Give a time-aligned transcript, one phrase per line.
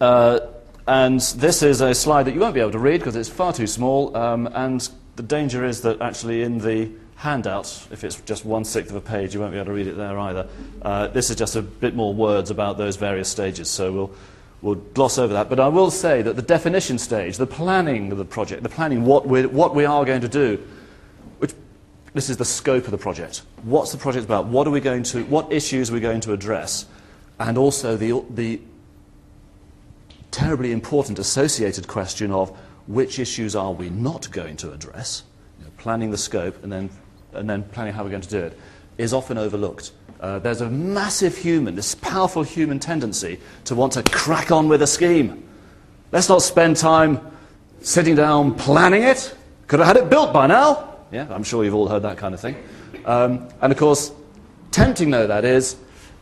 [0.00, 0.40] Uh,
[0.86, 3.52] and this is a slide that you won't be able to read because it's far
[3.52, 4.16] too small.
[4.16, 8.90] Um, and the danger is that actually in the handout, if it's just one sixth
[8.90, 10.48] of a page, you won't be able to read it there either.
[10.80, 14.10] Uh, this is just a bit more words about those various stages, so we'll,
[14.62, 15.50] we'll gloss over that.
[15.50, 19.04] But I will say that the definition stage, the planning of the project, the planning
[19.04, 20.64] what, we what we are going to do,
[21.38, 21.52] which
[22.14, 23.42] this is the scope of the project.
[23.64, 24.46] What's the project about?
[24.46, 26.86] What are we going to, what issues are we going to address?
[27.40, 28.60] And also the, the
[30.38, 35.24] terribly important associated question of which issues are we not going to address,
[35.58, 36.88] you know, planning the scope and then
[37.32, 38.58] and then planning how we're going to do it,
[38.98, 39.90] is often overlooked.
[40.20, 44.80] Uh, there's a massive human, this powerful human tendency to want to crack on with
[44.80, 45.42] a scheme.
[46.12, 47.20] Let's not spend time
[47.80, 49.34] sitting down planning it.
[49.66, 50.98] Could have had it built by now.
[51.10, 52.56] Yeah, I'm sure you've all heard that kind of thing.
[53.04, 54.12] Um, and of course,
[54.70, 55.76] tempting though that is,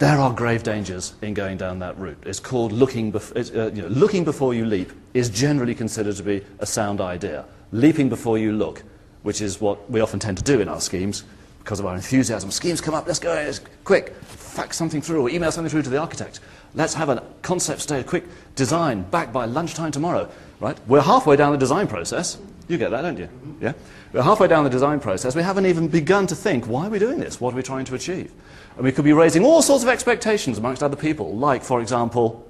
[0.00, 2.18] there are grave dangers in going down that route.
[2.26, 6.22] It's called looking, bef- uh, you know, looking before you leap is generally considered to
[6.22, 7.44] be a sound idea.
[7.70, 8.82] Leaping before you look
[9.22, 11.24] which is what we often tend to do in our schemes
[11.60, 12.50] because of our enthusiasm.
[12.50, 15.90] Schemes come up, let's go, let's, quick, fax something through or email something through to
[15.90, 16.40] the architect.
[16.74, 20.30] Let's have a concept stage, quick design back by lunchtime tomorrow,
[20.60, 20.78] right?
[20.86, 22.38] We're halfway down the design process.
[22.68, 23.26] You get that, don't you?
[23.26, 23.64] Mm-hmm.
[23.64, 23.72] Yeah?
[24.12, 25.34] We're halfway down the design process.
[25.34, 27.40] We haven't even begun to think, why are we doing this?
[27.40, 28.32] What are we trying to achieve?
[28.76, 32.48] And we could be raising all sorts of expectations amongst other people, like, for example,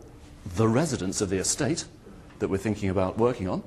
[0.56, 1.84] the residents of the estate
[2.39, 3.62] that we're thinking about working on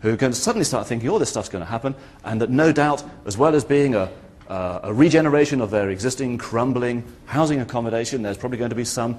[0.00, 2.50] who are going to suddenly start thinking all this stuff's going to happen, and that
[2.50, 4.10] no doubt, as well as being a,
[4.48, 9.18] uh, a regeneration of their existing crumbling housing accommodation, there's probably going to be some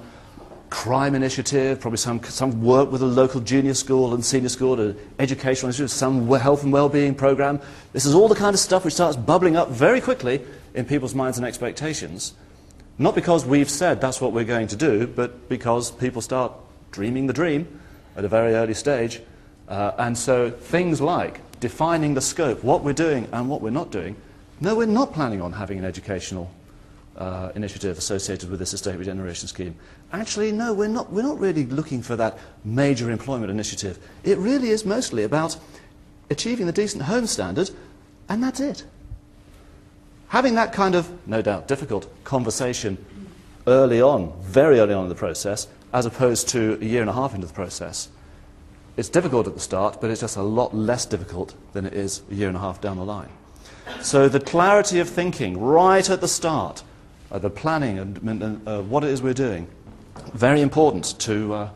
[0.70, 4.98] crime initiative, probably some, some work with a local junior school and senior school, an
[5.18, 7.60] educational institute, some health and well-being program.
[7.92, 10.42] This is all the kind of stuff which starts bubbling up very quickly
[10.74, 12.34] in people's minds and expectations.
[12.98, 16.52] Not because we've said that's what we're going to do, but because people start
[16.90, 17.80] dreaming the dream
[18.16, 19.22] at a very early stage
[19.68, 23.90] uh, and so things like defining the scope, what we're doing and what we're not
[23.90, 24.16] doing,
[24.60, 26.50] no, we're not planning on having an educational
[27.16, 29.74] uh, initiative associated with this estate regeneration scheme.
[30.12, 33.98] Actually, no, we're not, we're not really looking for that major employment initiative.
[34.24, 35.56] It really is mostly about
[36.30, 37.70] achieving the decent home standard,
[38.28, 38.84] and that's it.
[40.28, 43.04] Having that kind of, no doubt, difficult conversation
[43.66, 47.14] early on, very early on in the process, as opposed to a year and a
[47.14, 48.08] half into the process,
[48.96, 52.22] it's difficult at the start, but it's just a lot less difficult than it is
[52.30, 53.28] a year and a half down the line.
[54.00, 56.82] So the clarity of thinking right at the start,
[57.30, 59.66] uh, the planning and uh, what it is we're doing,
[60.34, 61.70] very important to uh,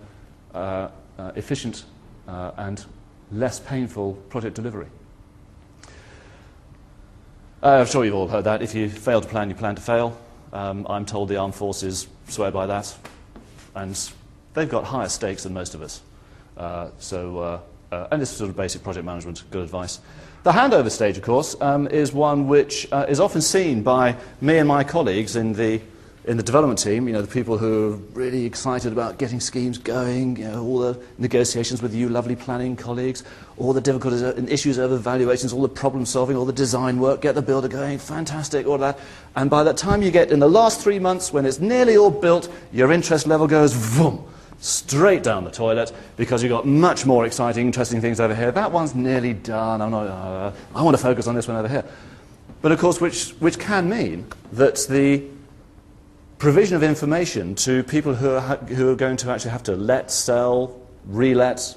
[0.55, 0.89] uh,
[1.19, 1.85] uh efficient
[2.29, 2.85] uh, and
[3.33, 4.87] less painful project delivery.
[7.63, 8.63] I'm sure you've all heard that.
[8.63, 10.19] If you fail to plan, you plan to fail.
[10.53, 12.95] Um, I'm told the armed forces swear by that,
[13.75, 14.11] and
[14.55, 16.03] they've got higher stakes than most of us.
[16.99, 20.01] So, uh, and this is sort of basic project management, good advice.
[20.45, 24.59] The handover stage, of course, um, is one which uh, is often seen by me
[24.59, 25.81] and my colleagues in the,
[26.25, 29.77] in the development team, you know, the people who are really excited about getting schemes
[29.77, 33.23] going, you know, all the negotiations with you lovely planning colleagues,
[33.59, 37.21] all the difficulties and issues over valuations, all the problem solving, all the design work,
[37.21, 38.99] get the builder going, fantastic, all that.
[39.37, 42.11] And by the time you get in the last three months, when it's nearly all
[42.11, 44.27] built, your interest level goes, boom,
[44.63, 48.53] straight down the toilet because you've got much more exciting, interesting things over here.
[48.53, 49.83] That one's nearly done.
[49.83, 51.85] I'm not, uh, I want to focus on this one over here.
[52.63, 55.25] But of course, which, which can mean that the
[56.39, 60.13] provision of information to people who are, who are going to actually have to let,
[60.13, 61.77] sell, relet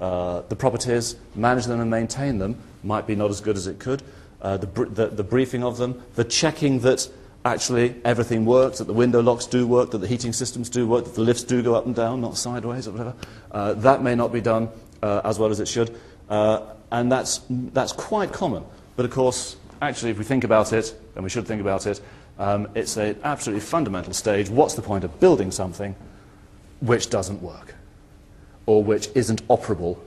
[0.00, 3.78] uh, the properties, manage them and maintain them might be not as good as it
[3.78, 4.02] could.
[4.42, 7.08] Uh, the, the, the briefing of them, the checking that
[7.44, 11.04] actually everything works, that the window locks do work, that the heating systems do work,
[11.04, 13.14] that the lifts do go up and down, not sideways or whatever.
[13.52, 14.68] Uh, that may not be done
[15.02, 15.94] uh, as well as it should.
[16.28, 18.64] Uh, and that's, that's quite common.
[18.96, 22.00] But of course, actually, if we think about it, and we should think about it,
[22.38, 24.48] um, it's an absolutely fundamental stage.
[24.48, 25.94] What's the point of building something
[26.80, 27.74] which doesn't work
[28.66, 29.98] or which isn't operable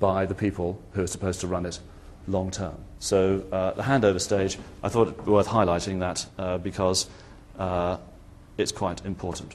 [0.00, 1.78] by the people who are supposed to run it
[2.28, 2.76] long term.
[2.98, 7.08] So uh, the handover stage, I thought it worth highlighting that uh, because
[7.58, 7.98] uh,
[8.56, 9.54] it's quite important.